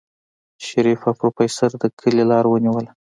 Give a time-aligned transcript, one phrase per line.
[0.67, 2.91] شريف او پروفيسر د کلي لار ونيوله.